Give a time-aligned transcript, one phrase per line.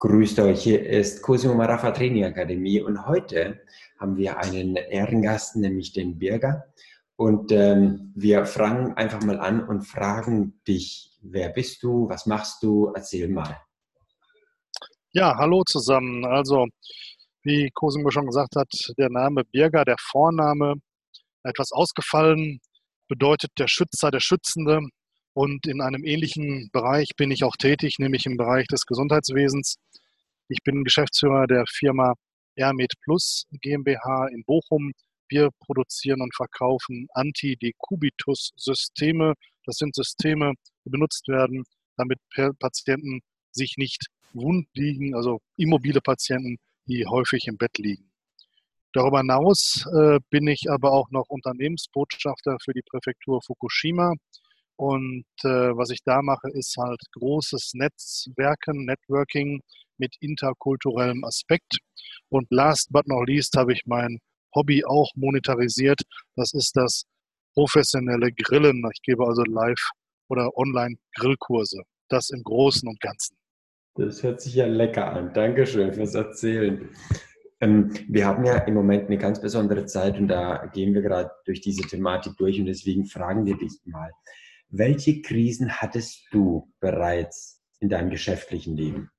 [0.00, 3.60] Grüßt euch, hier ist Cosimo Marafa Training Akademie und heute
[3.98, 6.72] haben wir einen Ehrengast, nämlich den Birger.
[7.16, 12.62] Und ähm, wir fangen einfach mal an und fragen dich, wer bist du, was machst
[12.62, 13.60] du, erzähl mal.
[15.10, 16.24] Ja, hallo zusammen.
[16.24, 16.68] Also,
[17.42, 20.74] wie Cosimo schon gesagt hat, der Name Birger, der Vorname,
[21.42, 22.60] etwas ausgefallen,
[23.08, 24.78] bedeutet der Schützer, der Schützende.
[25.38, 29.76] Und in einem ähnlichen Bereich bin ich auch tätig, nämlich im Bereich des Gesundheitswesens.
[30.48, 32.14] Ich bin Geschäftsführer der Firma
[32.56, 34.90] Airmed Plus GmbH in Bochum.
[35.28, 39.34] Wir produzieren und verkaufen Anti-Decubitus-Systeme.
[39.64, 40.54] Das sind Systeme,
[40.84, 41.62] die benutzt werden,
[41.96, 42.18] damit
[42.58, 43.20] Patienten
[43.52, 46.56] sich nicht wund liegen, also immobile Patienten,
[46.88, 48.10] die häufig im Bett liegen.
[48.92, 54.14] Darüber hinaus äh, bin ich aber auch noch Unternehmensbotschafter für die Präfektur Fukushima.
[54.78, 59.60] Und äh, was ich da mache, ist halt großes Netzwerken, Networking
[59.98, 61.78] mit interkulturellem Aspekt.
[62.28, 64.20] Und last but not least habe ich mein
[64.54, 66.02] Hobby auch monetarisiert.
[66.36, 67.02] Das ist das
[67.54, 68.88] professionelle Grillen.
[68.94, 69.90] Ich gebe also Live-
[70.28, 71.82] oder Online-Grillkurse.
[72.08, 73.36] Das im Großen und Ganzen.
[73.96, 75.34] Das hört sich ja lecker an.
[75.34, 76.88] Dankeschön fürs Erzählen.
[77.60, 81.32] Ähm, wir haben ja im Moment eine ganz besondere Zeit und da gehen wir gerade
[81.46, 84.12] durch diese Thematik durch und deswegen fragen wir dich mal,
[84.68, 89.10] welche Krisen hattest du bereits in deinem geschäftlichen Leben?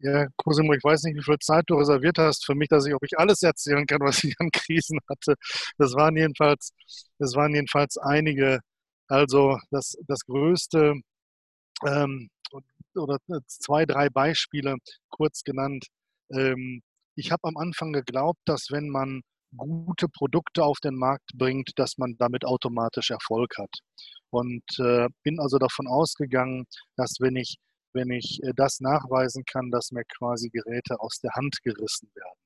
[0.00, 2.94] Ja, Cosimo, ich weiß nicht, wie viel Zeit du reserviert hast für mich, dass ich,
[2.94, 5.34] ob ich alles erzählen kann, was ich an Krisen hatte.
[5.76, 6.72] Das waren jedenfalls,
[7.18, 8.60] das waren jedenfalls einige.
[9.08, 10.94] Also das, das größte
[11.86, 12.30] ähm,
[12.94, 14.76] oder zwei, drei Beispiele
[15.08, 15.86] kurz genannt.
[16.30, 16.82] Ähm,
[17.16, 19.22] ich habe am Anfang geglaubt, dass wenn man
[19.56, 23.70] gute Produkte auf den Markt bringt, dass man damit automatisch Erfolg hat.
[24.30, 27.56] Und äh, bin also davon ausgegangen, dass wenn ich
[27.94, 32.40] wenn ich äh, das nachweisen kann, dass mir quasi Geräte aus der Hand gerissen werden.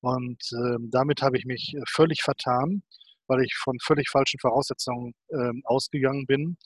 [0.00, 2.82] Und äh, damit habe ich mich äh, völlig vertan,
[3.26, 6.56] weil ich von völlig falschen Voraussetzungen äh, ausgegangen bin.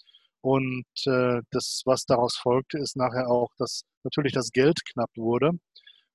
[0.40, 5.52] Und äh, das, was daraus folgte, ist nachher auch, dass natürlich das Geld knapp wurde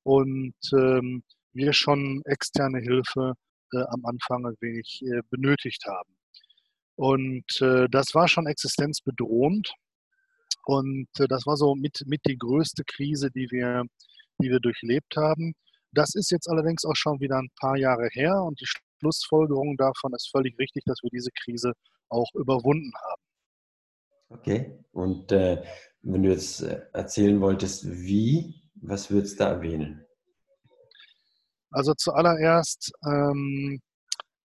[0.03, 1.23] und ähm,
[1.53, 3.33] wir schon externe Hilfe
[3.73, 6.15] äh, am Anfang ein wenig benötigt haben.
[6.95, 7.59] Und
[7.89, 9.73] das war schon existenzbedrohend.
[10.65, 13.83] Und äh, das war so mit, mit die größte Krise, die wir,
[14.41, 15.53] die wir durchlebt haben.
[15.91, 18.65] Das ist jetzt allerdings auch schon wieder ein paar Jahre her und die
[18.99, 21.73] Schlussfolgerung davon ist völlig richtig, dass wir diese Krise
[22.09, 23.21] auch überwunden haben.
[24.29, 25.63] Okay, und äh,
[26.01, 30.02] wenn du jetzt äh, erzählen wolltest, wie, was würdest du da erwähnen?
[31.73, 33.81] Also zuallererst, ähm,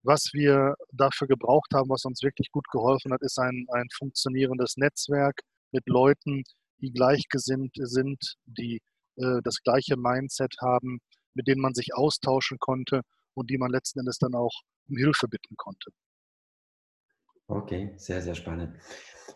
[0.04, 4.76] was wir dafür gebraucht haben, was uns wirklich gut geholfen hat, ist ein, ein funktionierendes
[4.78, 6.44] Netzwerk, mit Leuten,
[6.80, 8.82] die gleichgesinnt sind, die
[9.18, 11.00] äh, das gleiche Mindset haben,
[11.36, 13.02] mit denen man sich austauschen konnte
[13.36, 15.92] und die man letzten Endes dann auch um Hilfe bitten konnte.
[17.48, 18.76] Okay, sehr, sehr spannend.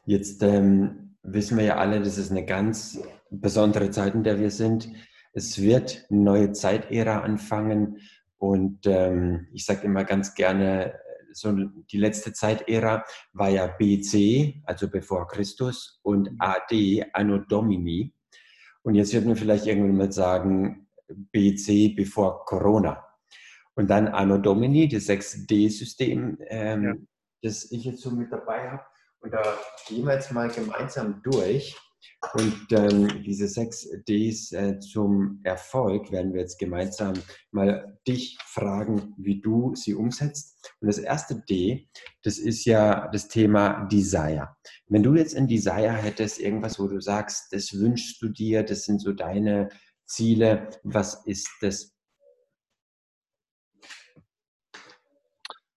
[0.06, 4.50] Jetzt ähm, wissen wir ja alle, das ist eine ganz besondere Zeit, in der wir
[4.50, 4.90] sind.
[5.38, 8.00] Es wird eine neue Zeitära anfangen
[8.38, 10.98] und ähm, ich sage immer ganz gerne,
[11.34, 13.04] so die letzte Zeitära
[13.34, 18.14] war ja BC, also bevor Christus, und AD, Anno Domini.
[18.84, 23.06] Und jetzt wird man vielleicht irgendwann mal sagen, BC bevor Corona.
[23.74, 26.94] Und dann Anno Domini, das 6D-System, ähm, ja.
[27.42, 28.84] das ich jetzt so mit dabei habe.
[29.20, 29.44] Und da
[29.90, 31.76] gehen wir jetzt mal gemeinsam durch.
[32.34, 37.14] Und ähm, diese sechs Ds äh, zum Erfolg werden wir jetzt gemeinsam
[37.52, 40.74] mal dich fragen, wie du sie umsetzt.
[40.80, 41.88] Und das erste D,
[42.24, 44.56] das ist ja das Thema Desire.
[44.88, 48.84] Wenn du jetzt ein Desire hättest, irgendwas, wo du sagst, das wünschst du dir, das
[48.84, 49.70] sind so deine
[50.06, 51.96] Ziele, was ist das?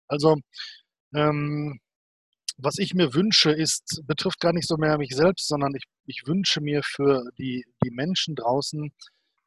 [0.08, 0.36] Also,
[1.14, 1.78] ähm,
[2.58, 6.22] was ich mir wünsche, ist, betrifft gar nicht so mehr mich selbst, sondern ich, ich
[6.26, 8.90] wünsche mir für die, die Menschen draußen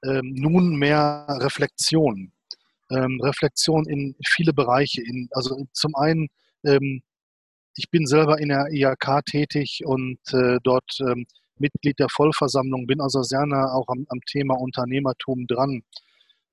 [0.03, 2.31] ähm, nun mehr Reflexion.
[2.89, 5.01] Ähm, Reflexion in viele Bereiche.
[5.01, 6.27] In, also zum einen,
[6.65, 7.01] ähm,
[7.75, 11.25] ich bin selber in der IAK tätig und äh, dort ähm,
[11.57, 15.83] Mitglied der Vollversammlung, bin also sehr nah auch am, am Thema Unternehmertum dran.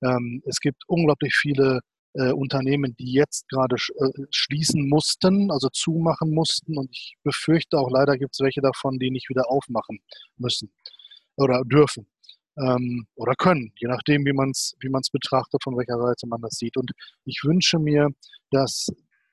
[0.03, 1.79] Ähm, es gibt unglaublich viele
[2.13, 6.77] äh, Unternehmen, die jetzt gerade sch äh, schließen mussten, also zumachen mussten.
[6.77, 9.99] Und ich befürchte auch leider gibt es welche davon, die nicht wieder aufmachen
[10.37, 10.71] müssen
[11.37, 12.07] oder dürfen
[12.57, 16.41] ähm, oder können, je nachdem, wie man es wie man's betrachtet, von welcher Seite man
[16.41, 16.77] das sieht.
[16.77, 16.91] Und
[17.25, 18.09] ich wünsche mir,
[18.51, 18.87] dass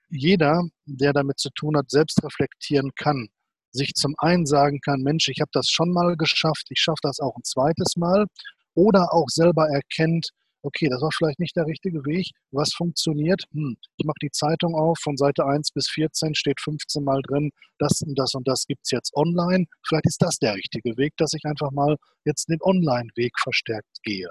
[0.08, 3.28] jeder, der damit zu tun hat, selbst reflektieren kann,
[3.73, 7.20] sich zum einen sagen kann, Mensch, ich habe das schon mal geschafft, ich schaffe das
[7.20, 8.26] auch ein zweites Mal,
[8.75, 10.31] oder auch selber erkennt,
[10.66, 13.44] okay, das war vielleicht nicht der richtige Weg, was funktioniert?
[13.52, 17.50] Hm, ich mache die Zeitung auf, von Seite 1 bis 14 steht 15 Mal drin,
[17.78, 19.66] das und das und das gibt es jetzt online.
[19.86, 24.28] Vielleicht ist das der richtige Weg, dass ich einfach mal jetzt den Online-Weg verstärkt gehe.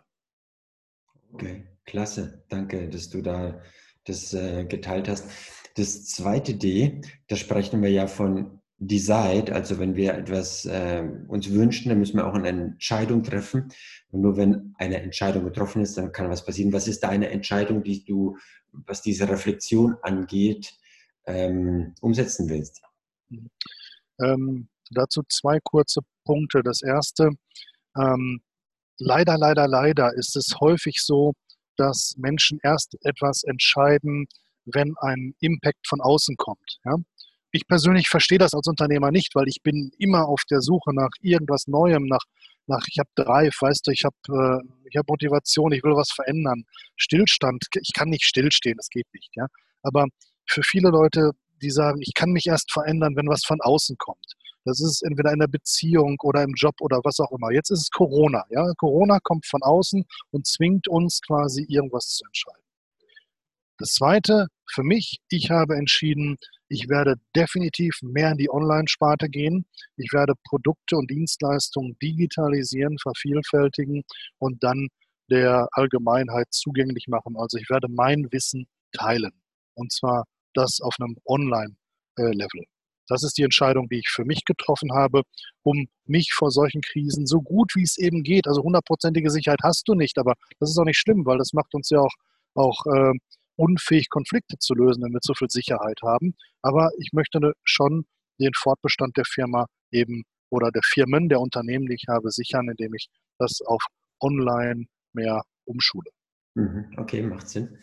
[1.33, 2.43] Okay, klasse.
[2.49, 3.61] Danke, dass du da
[4.05, 5.29] das äh, geteilt hast.
[5.75, 11.49] Das zweite D, da sprechen wir ja von Decide, also wenn wir etwas äh, uns
[11.49, 13.71] wünschen, dann müssen wir auch eine Entscheidung treffen.
[14.11, 16.73] Und nur wenn eine Entscheidung getroffen ist, dann kann was passieren.
[16.73, 18.37] Was ist deine Entscheidung, die du,
[18.71, 20.73] was diese Reflexion angeht,
[21.25, 22.81] ähm, umsetzen willst?
[24.19, 26.61] Ähm, dazu zwei kurze Punkte.
[26.61, 27.29] Das erste,
[27.97, 28.41] ähm,
[28.97, 31.33] leider, leider, leider ist es häufig so,
[31.77, 34.27] dass Menschen erst etwas entscheiden,
[34.65, 36.79] wenn ein Impact von außen kommt.
[36.83, 36.95] Ja?
[37.55, 41.11] Ich persönlich verstehe das als Unternehmer nicht, weil ich bin immer auf der Suche nach
[41.21, 42.25] irgendwas Neuem, nach,
[42.67, 46.11] nach ich habe Drive, weißt du, ich habe äh, ich hab Motivation, ich will was
[46.11, 46.65] verändern.
[46.97, 49.29] Stillstand, ich kann nicht stillstehen, das geht nicht.
[49.37, 49.47] Ja?
[49.83, 50.05] Aber
[50.45, 51.31] für viele Leute,
[51.61, 54.33] die sagen, ich kann mich erst verändern, wenn was von außen kommt.
[54.65, 57.53] Das ist entweder in der Beziehung oder im Job oder was auch immer.
[57.53, 58.43] Jetzt ist es Corona.
[58.49, 58.69] Ja?
[58.75, 62.64] Corona kommt von außen und zwingt uns quasi irgendwas zu entscheiden.
[63.77, 66.37] Das Zweite, für mich, ich habe entschieden,
[66.69, 69.65] ich werde definitiv mehr in die Online-Sparte gehen.
[69.97, 74.03] Ich werde Produkte und Dienstleistungen digitalisieren, vervielfältigen
[74.39, 74.87] und dann
[75.29, 77.35] der Allgemeinheit zugänglich machen.
[77.37, 79.31] Also ich werde mein Wissen teilen.
[79.75, 80.23] Und zwar
[80.53, 82.63] das auf einem Online-Level.
[83.07, 85.21] Das ist die Entscheidung, die ich für mich getroffen habe,
[85.63, 88.47] um mich vor solchen Krisen so gut wie es eben geht.
[88.47, 91.75] Also hundertprozentige Sicherheit hast du nicht, aber das ist auch nicht schlimm, weil das macht
[91.75, 92.13] uns ja auch,
[92.55, 93.13] auch äh,
[93.55, 96.35] unfähig, Konflikte zu lösen, wenn wir zu viel Sicherheit haben.
[96.61, 98.05] Aber ich möchte ne, schon
[98.39, 102.93] den Fortbestand der Firma eben oder der Firmen, der Unternehmen, die ich habe, sichern, indem
[102.93, 103.07] ich
[103.39, 103.85] das auf
[104.21, 106.09] online mehr umschule.
[106.55, 107.77] Mhm, okay, macht Sinn.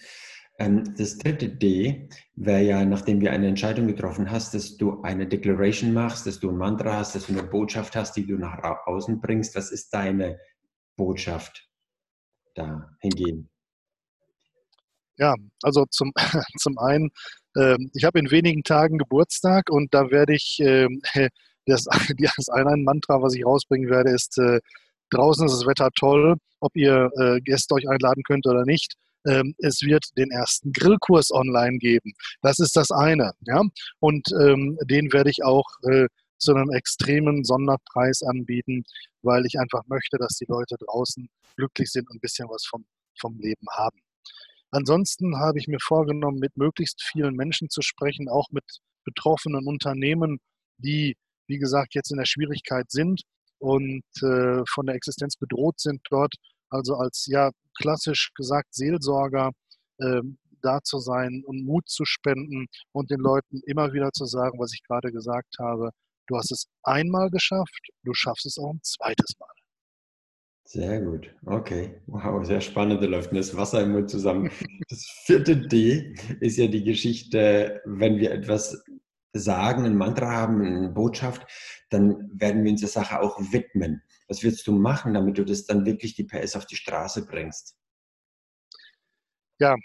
[0.59, 5.27] Ähm, das dritte D wäre ja, nachdem wir eine Entscheidung getroffen hast, dass du eine
[5.27, 8.63] Declaration machst, dass du ein Mantra hast, dass du eine Botschaft hast, die du nach
[8.87, 9.55] außen bringst.
[9.57, 10.39] Was ist deine
[10.97, 11.69] Botschaft
[12.55, 13.52] dahingehend?
[15.19, 16.13] Ja, also zum,
[16.59, 17.11] zum einen,
[17.57, 20.89] äh, ich habe in wenigen Tagen Geburtstag und da werde ich, äh,
[21.67, 21.85] das,
[22.19, 24.61] das ein Mantra, was ich rausbringen werde, ist, äh,
[25.11, 28.95] draußen ist das Wetter toll, ob ihr äh, Gäste euch einladen könnt oder nicht.
[29.27, 32.13] Ähm, es wird den ersten Grillkurs online geben.
[32.41, 33.33] Das ist das eine.
[33.43, 33.63] Ja?
[34.01, 36.07] Und ähm, den werde ich auch äh,
[36.39, 38.83] zu einem extremen Sonderpreis anbieten,
[39.23, 42.85] weil ich einfach möchte, dass die Leute draußen glücklich sind und ein bisschen was vom,
[43.21, 44.01] vom Leben haben.
[44.73, 48.65] Ansonsten habe ich mir vorgenommen, mit möglichst vielen Menschen zu sprechen, auch mit
[49.05, 50.39] betroffenen Unternehmen,
[50.79, 51.17] die,
[51.47, 53.23] wie gesagt, jetzt in der Schwierigkeit sind
[53.59, 56.35] und äh, von der Existenz bedroht sind dort.
[56.71, 59.51] Also als, ja, klassisch gesagt, Seelsorger
[59.99, 60.23] äh,
[60.63, 64.73] da zu sein und Mut zu spenden und den Leuten immer wieder zu sagen, was
[64.73, 65.91] ich gerade gesagt habe,
[66.29, 69.62] du hast es einmal geschafft, du schaffst es auch ein zweites Mal.
[70.73, 71.31] Sehr gut.
[71.45, 72.01] Okay.
[72.07, 73.03] Wow, sehr spannend.
[73.03, 74.51] Da läuft das Wasser im Mund zusammen.
[74.89, 78.83] Das vierte D ist ja die Geschichte, wenn wir etwas
[79.35, 81.47] sagen, ein Mantra haben, eine Botschaft,
[81.91, 84.03] dann werden wir uns der Sache auch widmen.
[84.29, 87.77] Was willst du machen, damit du das dann wirklich die PS auf die Straße bringst?
[89.59, 89.77] Ja,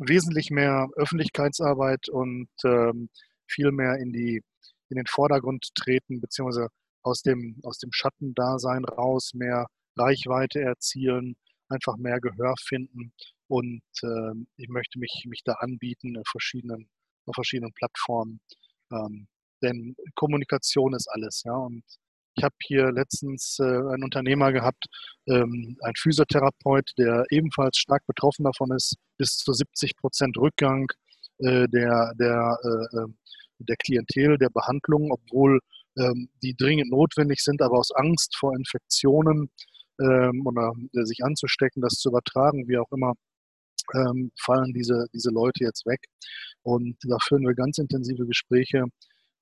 [0.00, 3.10] wesentlich mehr Öffentlichkeitsarbeit und ähm,
[3.46, 4.42] viel mehr in, die,
[4.88, 6.66] in den Vordergrund treten, beziehungsweise
[7.04, 11.36] aus dem, aus dem Schattendasein raus, mehr Reichweite erzielen,
[11.68, 13.12] einfach mehr Gehör finden.
[13.48, 16.88] Und äh, ich möchte mich, mich da anbieten auf verschiedenen,
[17.26, 18.40] auf verschiedenen Plattformen.
[18.90, 19.28] Ähm,
[19.62, 21.42] denn Kommunikation ist alles.
[21.44, 21.54] Ja?
[21.54, 21.84] Und
[22.34, 24.86] ich habe hier letztens äh, einen Unternehmer gehabt,
[25.26, 30.86] ähm, ein Physiotherapeut, der ebenfalls stark betroffen davon ist, bis zu 70 Prozent Rückgang
[31.38, 33.18] äh, der, der, äh, ähm,
[33.58, 35.60] der Klientel, der Behandlung, obwohl
[35.98, 39.50] ähm, die dringend notwendig sind, aber aus Angst vor Infektionen
[40.00, 43.14] ähm, oder äh, sich anzustecken, das zu übertragen, wie auch immer,
[43.94, 46.00] ähm, fallen diese, diese Leute jetzt weg.
[46.62, 48.84] Und da führen wir ganz intensive Gespräche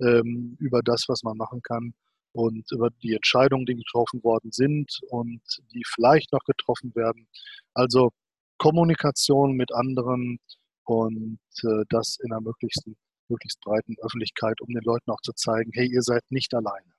[0.00, 1.92] ähm, über das, was man machen kann
[2.33, 5.42] und über die Entscheidungen, die getroffen worden sind und
[5.73, 7.26] die vielleicht noch getroffen werden.
[7.75, 8.11] Also
[8.59, 10.38] Kommunikation mit anderen
[10.85, 12.88] und äh, das in einer möglichst,
[13.28, 16.92] möglichst breiten Öffentlichkeit, um den Leuten auch zu zeigen, hey, ihr seid nicht alleine.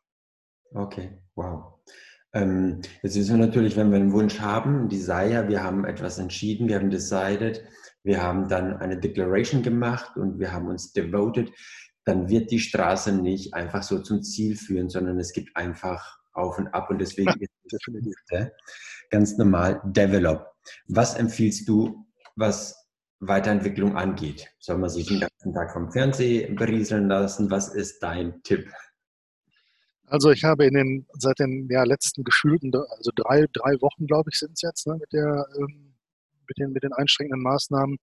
[0.74, 1.80] Okay, wow.
[2.34, 6.68] Ähm, jetzt wissen wir natürlich, wenn wir einen Wunsch haben, Desire, wir haben etwas entschieden,
[6.68, 7.64] wir haben decided,
[8.04, 11.52] wir haben dann eine Declaration gemacht und wir haben uns devoted.
[12.04, 16.58] dann wird die Straße nicht einfach so zum Ziel führen, sondern es gibt einfach auf
[16.58, 18.16] und ab und deswegen ja, ist definitiv.
[19.10, 20.48] ganz normal Develop.
[20.88, 22.76] Was empfiehlst du, was
[23.20, 24.50] Weiterentwicklung angeht?
[24.60, 27.52] Soll man sich den ganzen Tag vom Fernsehen berieseln lassen?
[27.52, 28.68] Was ist dein Tipp?
[30.12, 34.30] Also ich habe in den seit den ja, letzten gefühlten, also drei, drei Wochen, glaube
[34.32, 35.96] ich, sind es jetzt, ne, mit der ähm,
[36.50, 37.98] mit den, mit den einschränkenden Maßnahmen.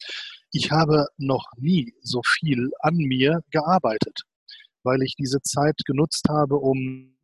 [0.53, 4.23] Ich habe noch nie so viel an mir gearbeitet,
[4.85, 7.19] weil ich diese Zeit genutzt habe, um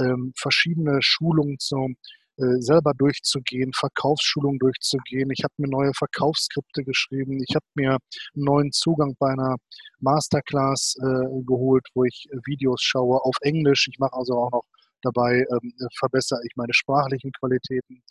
[0.00, 1.94] ähm, verschiedene Schulungen zu,
[2.36, 5.30] selber durchzugehen, Verkaufsschulungen durchzugehen.
[5.30, 7.42] Ich habe mir neue Verkaufsskripte geschrieben.
[7.46, 9.56] Ich habe mir einen neuen Zugang bei einer
[10.00, 13.88] Masterclass äh, geholt, wo ich Videos schaue auf Englisch.
[13.88, 14.64] Ich mache also auch noch
[15.02, 18.02] dabei, ähm, verbessere ich meine sprachlichen Qualitäten.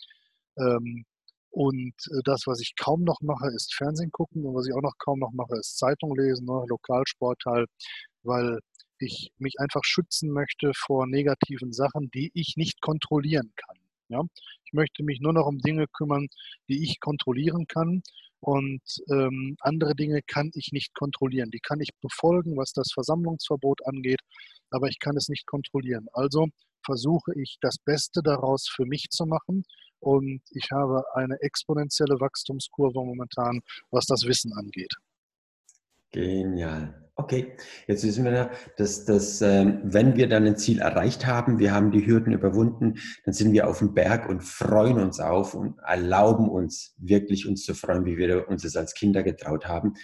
[0.58, 1.06] Ähm,
[1.52, 4.46] und äh, das, was ich kaum noch mache, ist Fernsehen gucken.
[4.46, 7.66] Und was ich auch noch kaum noch mache, ist Zeitung lesen, ne, Lokalsportteil,
[8.24, 8.60] weil
[9.00, 13.85] ich mich einfach schützen möchte vor negativen Sachen, die ich nicht kontrollieren kann.
[14.10, 14.22] Ja?
[14.66, 16.28] Ich möchte mich nur noch um Dinge kümmern,
[16.70, 18.02] die ich kontrollieren kann.
[18.40, 21.50] Und ähm, andere Dinge kann ich nicht kontrollieren.
[21.52, 24.20] Die kann ich befolgen, was das Versammlungsverbot angeht,
[24.70, 26.08] aber ich kann es nicht kontrollieren.
[26.14, 26.48] Also
[26.86, 29.64] versuche ich das Beste daraus für mich zu machen
[30.00, 34.94] und ich habe eine exponentielle Wachstumskurve momentan, was das Wissen angeht.
[36.16, 36.94] Genial.
[37.18, 37.58] Okay,
[37.88, 41.92] jetzt wissen wir, dass, dass ähm, wenn wir dann ein Ziel erreicht haben, wir haben
[41.92, 42.96] die Hürden überwunden,
[43.26, 47.66] dann sind wir auf dem Berg und freuen uns auf und erlauben uns wirklich uns
[47.66, 49.96] zu freuen, wie wir uns das als Kinder getraut haben.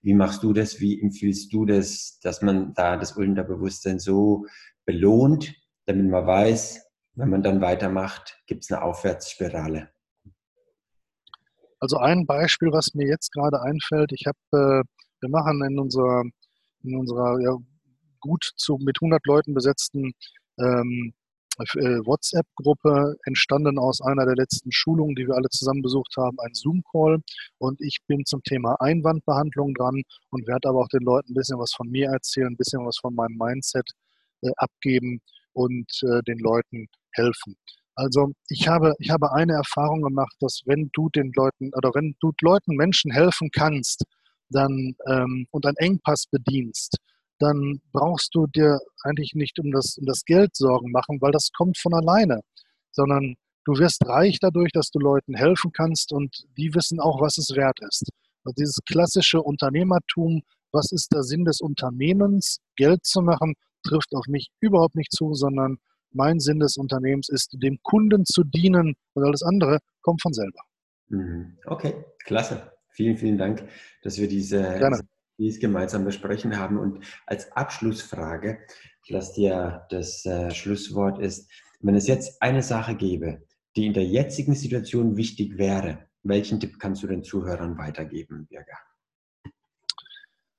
[0.00, 0.80] Wie machst du das?
[0.80, 4.46] Wie empfiehlst du das, dass man da das Unterbewusstsein so
[4.86, 6.86] belohnt, damit man weiß,
[7.16, 9.90] wenn man dann weitermacht, gibt es eine Aufwärtsspirale.
[11.80, 16.24] Also ein Beispiel, was mir jetzt gerade einfällt, ich habe, äh, wir machen in unserer,
[16.82, 17.56] in unserer ja,
[18.20, 20.12] gut zu, mit 100 Leuten besetzten
[20.58, 21.12] ähm,
[21.58, 26.54] äh, WhatsApp-Gruppe, entstanden aus einer der letzten Schulungen, die wir alle zusammen besucht haben, ein
[26.54, 27.20] Zoom-Call.
[27.58, 31.58] Und ich bin zum Thema Einwandbehandlung dran und werde aber auch den Leuten ein bisschen
[31.58, 33.90] was von mir erzählen, ein bisschen was von meinem Mindset
[34.42, 35.20] äh, abgeben
[35.52, 37.56] und äh, den Leuten helfen.
[37.94, 42.16] Also ich habe, ich habe eine Erfahrung gemacht, dass wenn du den Leuten oder wenn
[42.20, 44.04] du Leuten Menschen helfen kannst,
[44.50, 46.96] dann ähm, und einen Engpass bedienst,
[47.38, 51.50] dann brauchst du dir eigentlich nicht um das, um das Geld Sorgen machen, weil das
[51.52, 52.40] kommt von alleine,
[52.92, 57.38] sondern du wirst reich dadurch, dass du Leuten helfen kannst und die wissen auch, was
[57.38, 58.10] es wert ist.
[58.44, 60.42] Also dieses klassische Unternehmertum,
[60.72, 65.34] was ist der Sinn des Unternehmens, Geld zu machen, trifft auf mich überhaupt nicht zu,
[65.34, 65.78] sondern
[66.12, 70.60] mein Sinn des Unternehmens ist, dem Kunden zu dienen und alles andere kommt von selber.
[71.08, 71.58] Mhm.
[71.66, 72.72] Okay, klasse.
[72.90, 73.66] Vielen, vielen Dank,
[74.02, 74.78] dass wir diese
[75.40, 76.78] dies gemeinsam besprechen haben.
[76.78, 78.58] Und als Abschlussfrage,
[79.08, 83.42] dass dir das äh, Schlusswort ist, wenn es jetzt eine Sache gäbe,
[83.74, 88.76] die in der jetzigen Situation wichtig wäre, welchen Tipp kannst du den Zuhörern weitergeben, Birger?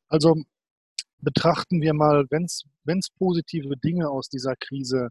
[0.09, 0.35] Also
[1.19, 5.09] betrachten wir mal, wenn es positive Dinge aus dieser Krise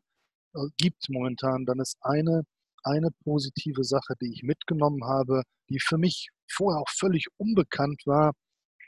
[0.54, 2.42] äh, gibt momentan, dann ist eine,
[2.82, 8.32] eine positive Sache, die ich mitgenommen habe, die für mich vorher auch völlig unbekannt war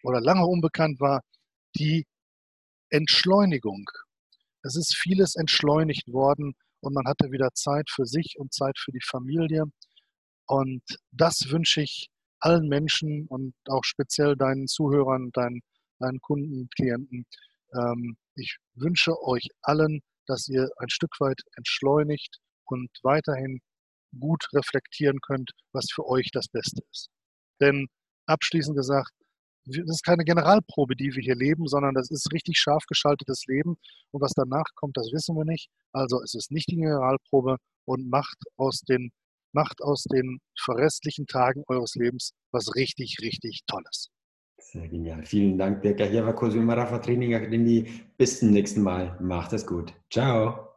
[0.02, 1.20] oder lange unbekannt war,
[1.76, 2.06] die
[2.90, 3.84] Entschleunigung.
[4.62, 8.92] Es ist vieles entschleunigt worden und man hatte wieder Zeit für sich und Zeit für
[8.92, 9.64] die Familie.
[10.46, 12.08] Und das wünsche ich
[12.40, 15.60] allen Menschen und auch speziell deinen Zuhörern, deinen,
[15.98, 17.24] deinen Kunden, Klienten.
[17.74, 23.60] Ähm, ich wünsche euch allen dass ihr ein Stück weit entschleunigt und weiterhin
[24.18, 27.08] gut reflektieren könnt, was für euch das Beste ist.
[27.62, 27.86] Denn
[28.26, 29.12] abschließend gesagt,
[29.64, 33.76] das ist keine Generalprobe, die wir hier leben, sondern das ist richtig scharf geschaltetes Leben.
[34.10, 35.68] Und was danach kommt, das wissen wir nicht.
[35.92, 39.12] Also es ist nicht die Generalprobe und macht aus den,
[39.52, 44.08] macht aus den verrestlichen Tagen eures Lebens was richtig, richtig Tolles.
[44.58, 45.24] Sehr genial.
[45.24, 46.04] Vielen Dank, Birka.
[46.04, 47.88] Hier war Cosimo Marafa Training Akademie.
[48.16, 49.16] Bis zum nächsten Mal.
[49.20, 49.92] Macht es gut.
[50.10, 50.71] Ciao.